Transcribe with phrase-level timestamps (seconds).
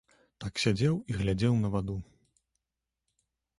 [0.45, 1.97] Так сядзеў і глядзеў на ваду.